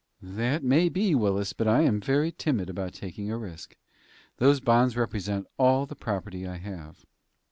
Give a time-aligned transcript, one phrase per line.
[0.23, 3.77] "That may be, Willis, but I am very timid about taking a risk.
[4.37, 7.05] Those bonds represent all the property I have."